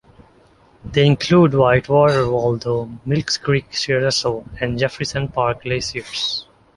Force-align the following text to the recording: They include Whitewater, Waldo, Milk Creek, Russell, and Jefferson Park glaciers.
They 0.83 1.05
include 1.05 1.53
Whitewater, 1.53 2.27
Waldo, 2.27 2.89
Milk 3.05 3.33
Creek, 3.43 3.67
Russell, 3.87 4.45
and 4.59 4.79
Jefferson 4.79 5.27
Park 5.27 5.61
glaciers. 5.61 6.47